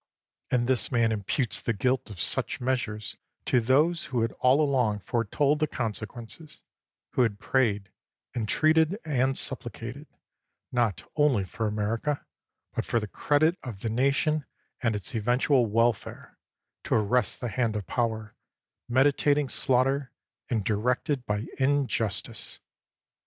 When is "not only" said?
10.71-11.45